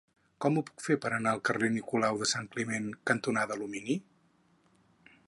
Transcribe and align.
Com 0.43 0.55
ho 0.55 0.61
puc 0.69 0.83
fer 0.85 0.95
per 1.03 1.11
anar 1.17 1.33
al 1.35 1.43
carrer 1.49 1.69
Nicolau 1.75 2.19
de 2.23 2.29
Sant 2.33 2.49
Climent 2.57 2.89
cantonada 3.11 3.59
Alumini? 3.59 4.01